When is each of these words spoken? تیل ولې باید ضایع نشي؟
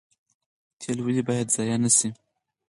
تیل 0.79 0.97
ولې 1.01 1.21
باید 1.27 1.47
ضایع 1.55 1.77
نشي؟ 1.83 2.09